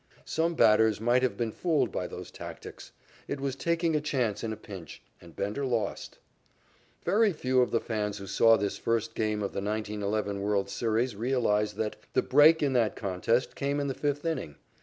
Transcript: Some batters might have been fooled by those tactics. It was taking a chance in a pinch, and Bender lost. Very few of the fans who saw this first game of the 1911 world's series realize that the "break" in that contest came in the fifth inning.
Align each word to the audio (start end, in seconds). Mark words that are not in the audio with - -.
Some 0.25 0.55
batters 0.55 0.99
might 0.99 1.21
have 1.21 1.37
been 1.37 1.51
fooled 1.51 1.91
by 1.91 2.07
those 2.07 2.31
tactics. 2.31 2.91
It 3.27 3.39
was 3.39 3.55
taking 3.55 3.95
a 3.95 4.01
chance 4.01 4.43
in 4.43 4.51
a 4.51 4.57
pinch, 4.57 4.99
and 5.21 5.35
Bender 5.35 5.63
lost. 5.63 6.17
Very 7.05 7.31
few 7.31 7.61
of 7.61 7.69
the 7.69 7.79
fans 7.79 8.17
who 8.17 8.25
saw 8.25 8.57
this 8.57 8.79
first 8.79 9.13
game 9.13 9.43
of 9.43 9.53
the 9.53 9.61
1911 9.61 10.41
world's 10.41 10.71
series 10.73 11.15
realize 11.15 11.73
that 11.75 11.97
the 12.13 12.23
"break" 12.23 12.63
in 12.63 12.73
that 12.73 12.95
contest 12.95 13.53
came 13.53 13.79
in 13.79 13.85
the 13.89 13.93
fifth 13.93 14.25
inning. 14.25 14.55